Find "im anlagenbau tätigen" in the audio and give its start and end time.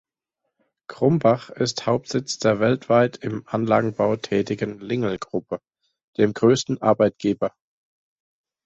3.17-4.79